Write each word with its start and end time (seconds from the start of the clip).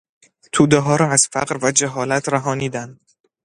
تودهها 0.51 0.95
را 0.95 1.09
از 1.11 1.27
فقر 1.27 1.57
و 1.65 1.71
جهالت 1.71 2.29
رهانیدن 2.29 2.99